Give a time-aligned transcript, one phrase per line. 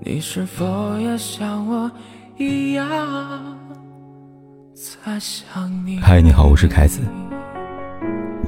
[0.00, 1.90] 你是否也像我
[2.36, 2.86] 一样？
[6.00, 7.00] 嗨，你好，我是凯子，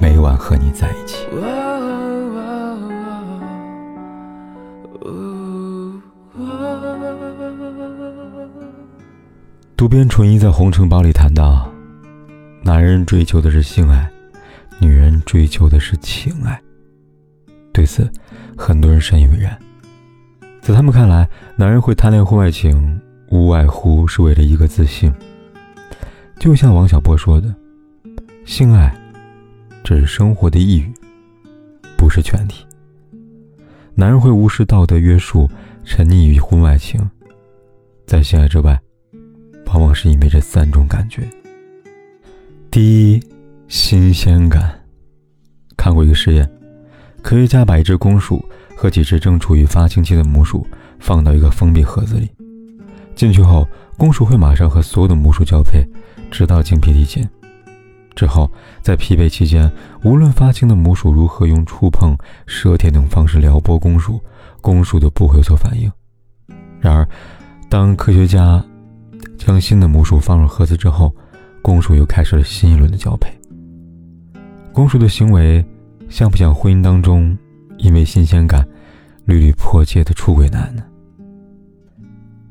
[0.01, 1.27] 每晚和你在一起。
[9.77, 11.69] 渡边淳一在《红尘堡》里谈到，
[12.63, 14.09] 男人追求的是性爱，
[14.79, 16.61] 女人追求的是情爱。
[17.73, 18.09] 对此，
[18.57, 19.59] 很多人深以为然。
[20.61, 25.13] 在他们看来，男人会贪恋婚外情，无外乎是为了一个自信。
[26.39, 27.53] 就像王小波说的
[28.45, 28.95] ：“性爱
[29.83, 30.93] 只是生活的一隅，
[31.97, 32.65] 不是全体。”
[33.95, 35.51] 男人会无视道德约束，
[35.85, 37.01] 沉溺于婚外情，
[38.07, 38.79] 在性爱之外，
[39.67, 41.23] 往往是因为这三种感觉。
[42.71, 43.23] 第一，
[43.67, 44.79] 新鲜感。
[45.77, 46.49] 看过一个实验，
[47.23, 48.45] 科学家把一只公鼠。
[48.81, 50.67] 和几只正处于发情期的母鼠
[50.99, 52.27] 放到一个封闭盒子里，
[53.15, 55.87] 进去后，公鼠会马上和所有的母鼠交配，
[56.31, 57.23] 直到精疲力尽。
[58.17, 58.51] 之后，
[58.81, 59.71] 在疲惫期间，
[60.03, 64.19] 无论发情的母鼠如何用触碰、射舔等方式撩拨公鼠，
[64.63, 65.93] 公鼠都不会有所反应。
[66.81, 67.07] 然而，
[67.69, 68.65] 当科学家
[69.37, 71.15] 将新的母鼠放入盒子之后，
[71.61, 73.31] 公鼠又开始了新一轮的交配。
[74.73, 75.63] 公鼠的行为
[76.09, 77.37] 像不像婚姻当中？
[77.83, 78.67] 因为新鲜感，
[79.25, 80.83] 屡屡破戒的出轨男呢？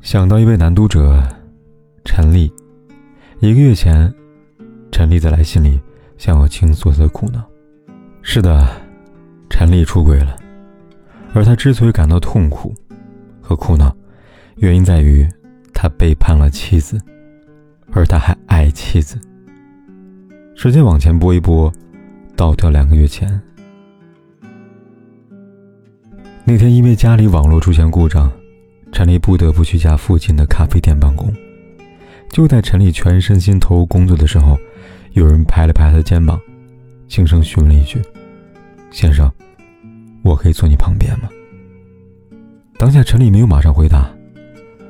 [0.01, 1.21] 想到一位男读者
[2.03, 2.51] 陈丽，
[3.39, 4.11] 一个月前，
[4.91, 5.79] 陈丽在来信里
[6.17, 7.43] 向我倾诉她的苦恼。
[8.21, 8.67] 是的，
[9.49, 10.35] 陈丽出轨了，
[11.33, 12.73] 而他之所以感到痛苦
[13.39, 13.95] 和苦恼，
[14.57, 15.27] 原因在于
[15.73, 16.99] 他背叛了妻子，
[17.91, 19.19] 而他还爱妻子。
[20.55, 21.71] 时间往前拨一拨，
[22.35, 23.39] 倒掉两个月前。
[26.49, 28.27] 那天因为家里网络出现故障，
[28.91, 31.31] 陈丽不得不去家附近的咖啡店办公。
[32.31, 34.57] 就在陈丽全身心投入工作的时候，
[35.11, 36.41] 有人拍了拍她的肩膀，
[37.07, 38.01] 轻声询问了一句
[38.89, 39.31] ：“先生，
[40.23, 41.29] 我可以坐你旁边吗？”
[42.79, 44.09] 当下陈丽没有马上回答，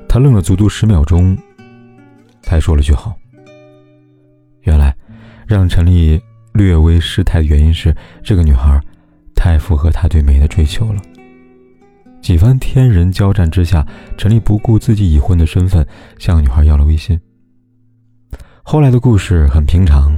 [0.07, 1.37] 他愣了足足十秒钟，
[2.41, 3.13] 才说了句“好”。
[4.63, 4.95] 原来，
[5.45, 6.21] 让陈丽
[6.53, 7.93] 略微失态的原因是
[8.23, 8.79] 这个女孩
[9.35, 11.01] 太符合他对美的追求了。
[12.21, 13.85] 几番天人交战之下，
[14.17, 15.85] 陈丽不顾自己已婚的身份，
[16.19, 17.19] 向女孩要了微信。
[18.61, 20.15] 后来的故事很平常，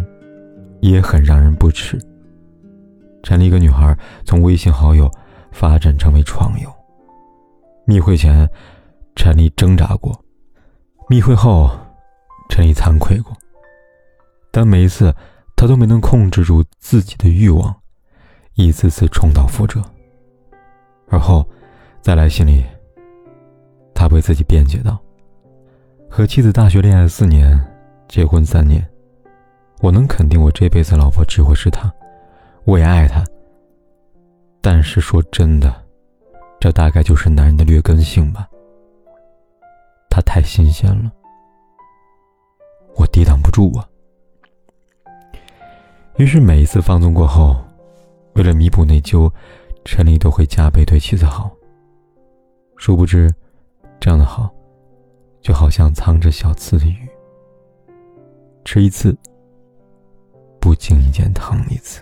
[0.82, 1.98] 也很让人不齿。
[3.24, 5.10] 陈丽跟女孩从微信好友
[5.52, 6.70] 发展成为床友。
[7.86, 8.50] 密会前，
[9.16, 10.12] 陈丽挣扎过；
[11.08, 11.70] 密会后，
[12.50, 13.32] 陈丽惭愧过。
[14.52, 15.16] 但每一次，
[15.56, 17.74] 她都没能控制住自己的欲望，
[18.56, 19.82] 一次次重蹈覆辙。
[21.08, 21.48] 而后。
[22.02, 22.66] 在来信里，
[23.94, 25.00] 他为自己辩解道
[26.10, 27.60] ：“和妻子大学恋爱四年，
[28.08, 28.84] 结婚三年，
[29.82, 31.94] 我能肯定我这辈子老婆只会是她，
[32.66, 33.24] 我也爱她。
[34.62, 35.72] 但是说真的，
[36.60, 38.50] 这大概就是男人的劣根性吧。
[40.10, 41.12] 他太新鲜了，
[42.96, 43.88] 我抵挡不住啊。
[46.18, 47.56] 于是每一次放纵过后，
[48.34, 49.32] 为了弥补内疚，
[49.86, 51.52] 陈丽都会加倍对妻子好。”
[52.82, 53.32] 殊不知，
[54.00, 54.52] 这样的好，
[55.40, 57.08] 就好像藏着小刺的鱼，
[58.66, 59.16] 吃一次，
[60.60, 62.02] 不经意间疼一次。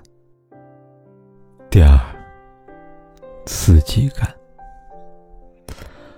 [1.69, 1.99] 第二，
[3.45, 4.33] 刺激感。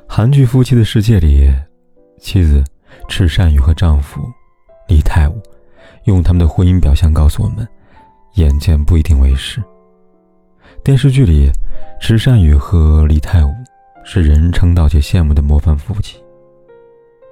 [0.07, 1.51] 韩剧《夫妻的世界》里，
[2.19, 2.63] 妻子
[3.09, 4.21] 池善宇和丈夫
[4.87, 5.41] 李泰武，
[6.03, 7.67] 用他们的婚姻表象告诉我们：
[8.35, 9.59] 眼见不一定为实。
[10.83, 11.49] 电视剧里，
[11.99, 13.49] 池善宇和李泰武。
[14.03, 16.17] 是人称道且羡慕的模范夫妻。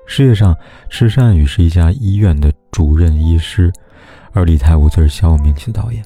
[0.06, 0.56] 事业上，
[0.90, 3.72] 池善宇是一家医院的主任医师，
[4.31, 6.03] 而李泰武则是小有名气的导演。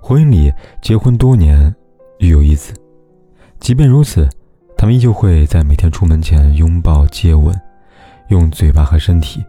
[0.00, 0.52] 婚姻里，
[0.82, 1.74] 结婚多年，
[2.18, 2.74] 育有一子。
[3.60, 4.28] 即便如此，
[4.76, 7.54] 他们依旧会在每天出门前拥抱、接吻，
[8.28, 9.44] 用嘴巴和身体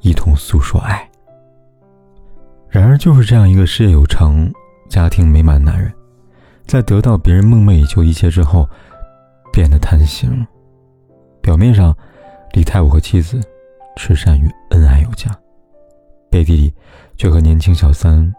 [0.00, 1.08] 一同诉说爱。
[2.68, 4.50] 然而，就是这样一个事业有成、
[4.88, 5.92] 家庭美满的男人，
[6.66, 8.68] 在得到别人梦寐以求一切之后，
[9.52, 10.46] 变得贪心了。
[11.40, 11.96] 表面上，
[12.52, 13.40] 李太武和妻子
[13.96, 15.30] 池善于恩爱有加，
[16.30, 16.72] 背地里
[17.16, 18.32] 却和年轻小三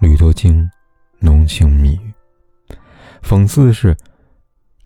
[0.00, 0.68] 吕多金
[1.20, 2.12] 浓情蜜语。
[3.22, 3.96] 讽刺的是，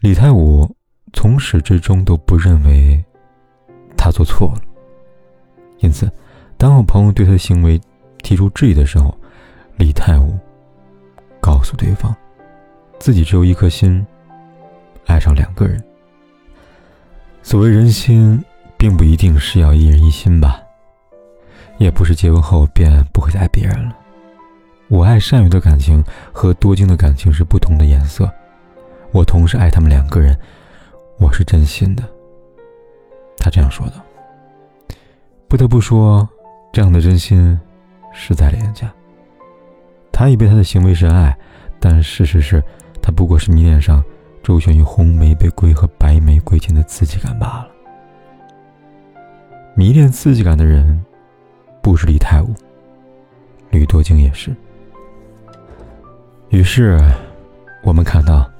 [0.00, 0.68] 李太武
[1.12, 3.04] 从始至终都不认为
[3.96, 4.62] 他做错了。
[5.78, 6.10] 因此，
[6.56, 7.80] 当我朋友对他的行为
[8.22, 9.16] 提出质疑的时候，
[9.76, 10.38] 李太武
[11.40, 12.14] 告诉对方，
[12.98, 14.04] 自己只有一颗心。
[15.06, 15.82] 爱上两个人，
[17.42, 18.42] 所谓人心，
[18.76, 20.60] 并不一定是要一人一心吧，
[21.78, 23.96] 也不是结婚后便不会再爱别人了。
[24.88, 28.30] 我爱善宇的感情和多金的感情是不同的颜色，
[29.10, 30.38] 我同时爱他们两个人，
[31.18, 32.02] 我是真心的。
[33.38, 33.94] 他这样说的。
[35.48, 36.28] 不得不说，
[36.72, 37.58] 这样的真心
[38.14, 38.90] 实在廉价。
[40.12, 41.36] 他以为他的行为是爱，
[41.80, 42.62] 但事实是，
[43.02, 44.04] 他不过是迷恋上
[44.42, 47.68] 周旋于红玫瑰和白玫瑰间的刺激感罢了。
[49.74, 51.02] 迷恋刺激感的人，
[51.80, 52.52] 不是李泰武，
[53.70, 54.54] 吕多金也是。
[56.50, 56.98] 于是，
[57.82, 58.50] 我们看到，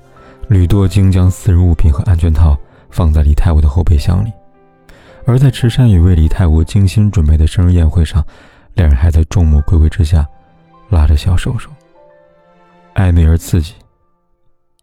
[0.48, 2.56] 吕多金将私人物品和安全套
[2.88, 4.32] 放在李泰武的后备箱里，
[5.26, 8.24] 而在池山宇为李泰武精心准备的生日宴会上，
[8.74, 10.26] 两人还在众目睽睽之下
[10.88, 11.68] 拉着小手手，
[12.94, 13.74] 暧昧而刺激，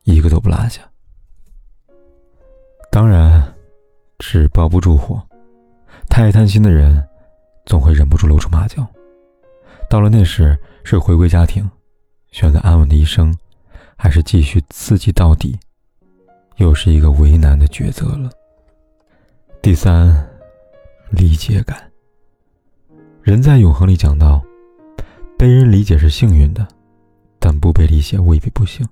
[0.10, 0.82] 一个都不落下。
[2.92, 3.56] 当然，
[4.18, 5.22] 纸包不住火，
[6.10, 7.08] 太贪心的人
[7.66, 8.86] 总会忍不住露出马脚。
[9.90, 11.70] 到了那时，是回归家庭。
[12.32, 13.36] 选择安稳的一生，
[13.98, 15.58] 还是继续刺激到底，
[16.58, 18.30] 又是一个为难的抉择了。
[19.64, 20.30] 第三，
[21.10, 21.92] 理解感。
[23.24, 24.42] 人在永恒里讲到，
[25.38, 26.68] 被人理解是幸运的，
[27.40, 28.88] 但不被理解未必不幸。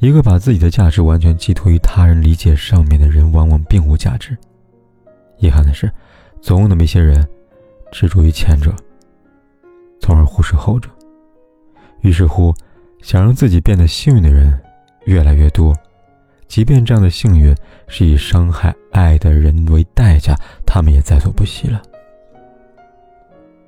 [0.00, 4.36] 一个把自己的价值完全寄托于他人理解上面的人，往往并无价值。
[5.38, 5.90] 遗憾的是，
[6.40, 7.26] 总有那么一些人，
[7.90, 8.72] 执着于前者，
[10.00, 10.88] 从而忽视后者。
[12.02, 12.54] 于是乎，
[13.02, 14.56] 想让自己变得幸运的人
[15.06, 15.74] 越来越多，
[16.46, 17.52] 即便这样的幸运
[17.88, 20.32] 是以伤害爱的人为代价，
[20.64, 21.82] 他们也在所不惜了。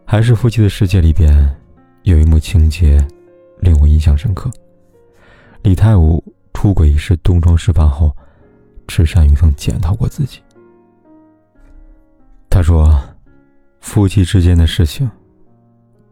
[0.04, 1.56] 还是夫妻的世界里边，
[2.04, 3.04] 有一幕情节
[3.58, 4.48] 令我印象深刻。
[5.62, 6.22] 李太武
[6.54, 8.14] 出轨一事东窗事发后，
[8.88, 10.40] 池善宇曾检讨过自己。
[12.48, 12.92] 他说
[13.80, 15.10] ：“夫妻之间的事情，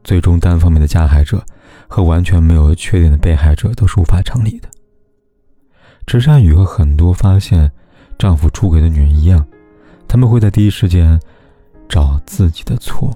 [0.04, 1.44] 最终单方面的加害者。”
[1.90, 4.68] 和完全没有缺点的被害者都是无法成立的。
[6.06, 7.70] 池善宇和很多发现
[8.18, 9.46] 丈夫出轨的女人一样，
[10.06, 11.18] 他们会在第一时间
[11.88, 13.10] 找自己的错，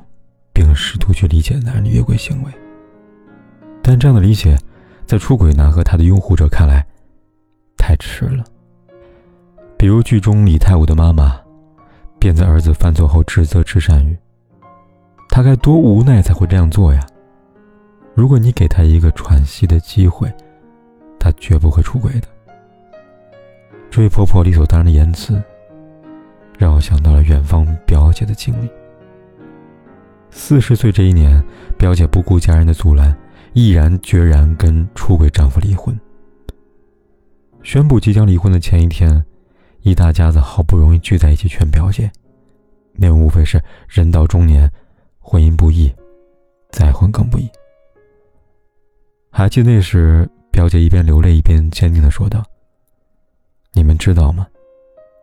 [0.54, 2.52] 并试图去理解男人的越轨行为。
[3.82, 4.58] 但这样的理解，
[5.06, 6.86] 在出轨男和他的拥护者看来，
[7.76, 8.44] 太迟了。
[9.76, 11.40] 比如剧中李太武的妈妈，
[12.18, 14.16] 便在儿子犯错后指责池善宇，
[15.28, 17.04] 他该多无奈才会这样做呀？
[18.14, 20.32] 如果你给他一个喘息的机会，
[21.18, 22.28] 他绝不会出轨的。
[23.90, 25.42] 这位婆婆理所当然的言辞，
[26.58, 28.68] 让我想到了远方表姐的经历。
[30.30, 31.42] 四十岁这一年，
[31.76, 33.14] 表姐不顾家人的阻拦，
[33.54, 35.98] 毅然决然跟出轨丈夫离婚。
[37.62, 39.24] 宣布即将离婚的前一天，
[39.82, 42.10] 一大家子好不容易聚在一起劝表姐，
[42.94, 44.70] 内容无非是人到中年，
[45.18, 45.92] 婚姻不易，
[46.70, 47.48] 再婚更不易。
[49.30, 52.42] 还记得那时，表姐一边流泪一边坚定的说道
[53.72, 54.46] ：“你们知道吗？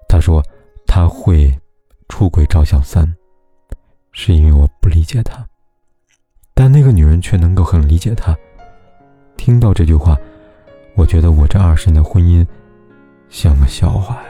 [0.07, 0.43] 她说
[0.87, 1.51] 她会
[2.07, 3.15] 出轨找小三，
[4.11, 5.47] 是因为我不理解她。
[6.61, 8.37] 但那个女人却能够很理解她。
[9.37, 10.17] 听到这句话，
[10.93, 12.45] 我觉得我这二十年的婚姻
[13.29, 14.29] 像个笑话呀。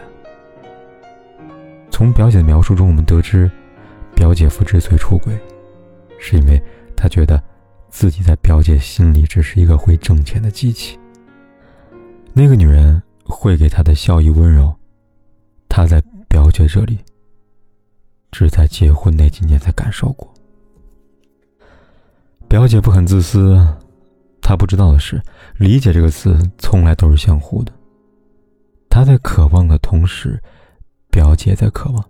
[1.90, 3.50] 从表姐的描述中，我们得知，
[4.13, 5.36] 表姐夫之所以出轨，
[6.20, 6.62] 是因为
[6.96, 7.42] 他觉得。”
[7.89, 10.96] 自己在表姐心里只是一个会挣钱的机器。
[12.34, 14.72] 那个女人会给他的笑意温柔，
[15.68, 17.00] 他在表姐这里，
[18.30, 20.28] 只在结婚那几年才感受过。
[22.50, 23.63] 表姐不很自私，
[24.41, 25.22] 她不知道的是，
[25.58, 27.72] 理解这个词从来都是相互的。
[28.89, 30.41] 她在渴望的同时，
[31.12, 32.03] 表姐在渴望，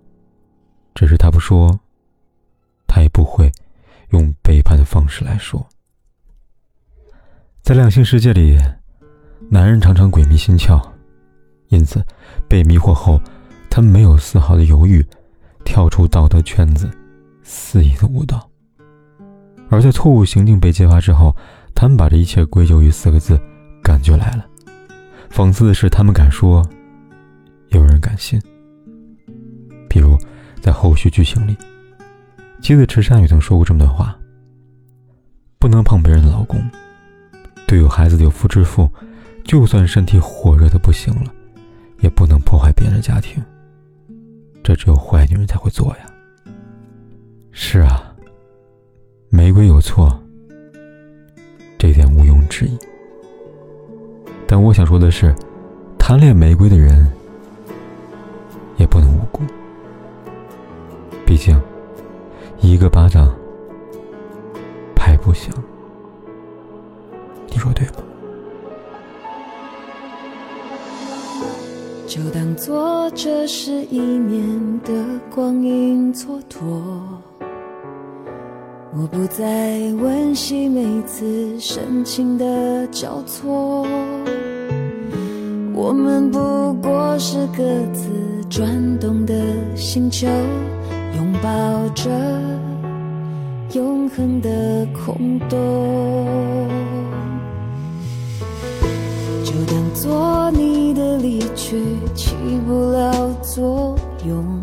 [0.96, 1.78] 只是她不说，
[2.88, 3.52] 她也不会。
[4.12, 5.64] 用背叛的方式来说，
[7.62, 8.58] 在两性世界里，
[9.52, 10.82] 男人常常鬼迷心窍，
[11.68, 12.04] 因此
[12.48, 13.22] 被迷惑后，
[13.70, 15.06] 他没有丝毫的犹豫，
[15.64, 16.90] 跳出道德圈子，
[17.44, 18.49] 肆意的舞蹈；
[19.70, 21.36] 而在错误行径被揭发之后，
[21.74, 23.40] 他们把这一切归咎于四个字：
[23.84, 24.46] 感觉来了。
[25.32, 26.68] 讽刺的是，他们敢说，
[27.70, 28.42] 有人敢信。
[29.88, 30.18] 比如
[30.60, 31.56] 在后续剧情里。
[32.62, 34.18] 妻子池善宇曾说过这么段话
[35.60, 36.62] ：“不能碰别人的老公，
[37.66, 38.90] 对有孩子的有夫之妇，
[39.46, 41.32] 就算身体火热的不行了，
[42.00, 43.42] 也不能破坏别人的家庭。
[44.62, 46.06] 这只有坏女人才会做呀。”
[47.52, 48.09] 是啊，
[49.32, 50.12] 玫瑰有错，
[51.78, 52.76] 这点毋庸置疑。
[54.48, 55.36] 但我想说的是，
[56.00, 57.06] 贪恋玫瑰的人，
[58.78, 59.44] 也不能无辜。
[61.28, 61.62] 毕竟，
[62.60, 63.32] 一个巴掌
[64.96, 65.54] 拍不响，
[67.50, 67.94] 你说对吗？
[72.08, 74.92] 就当作这是一年的
[75.30, 76.82] 光阴蹉跎，
[78.92, 83.86] 我不再温习每次深情的交错，
[85.76, 88.10] 我们不过是各自
[88.50, 89.36] 转动的
[89.76, 90.28] 星球，
[91.16, 92.10] 拥抱着
[93.74, 96.68] 永恒的空洞。
[99.46, 101.80] 就当做你的离去
[102.16, 102.34] 起
[102.68, 104.59] 不了作用，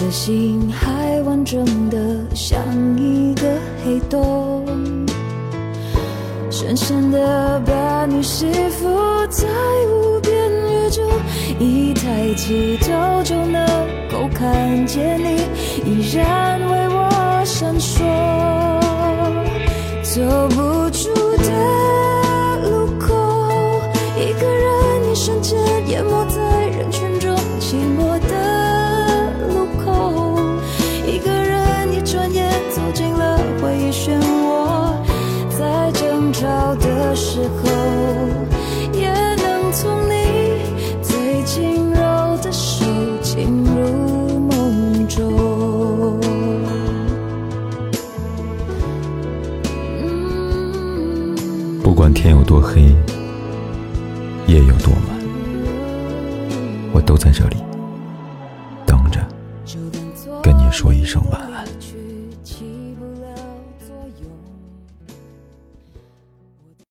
[0.00, 1.98] 的心还完整的
[2.34, 2.58] 像
[2.96, 3.42] 一个
[3.84, 4.64] 黑洞，
[6.50, 8.88] 深深的把你吸附
[9.28, 9.46] 在
[9.92, 11.02] 无边宇宙，
[11.58, 13.66] 一抬起头就能
[14.10, 15.42] 够看见你，
[15.84, 18.00] 依然为我闪烁，
[20.02, 20.69] 走不
[37.40, 37.70] 时候，
[38.92, 40.60] 也能从你
[41.02, 42.84] 最轻柔的手
[43.22, 46.20] 进入梦中。
[51.82, 52.82] 不管天有多黑，
[54.46, 55.02] 夜有多晚，
[56.92, 57.56] 我都在这里
[58.84, 59.18] 等着，
[60.42, 61.49] 跟你说一声晚安。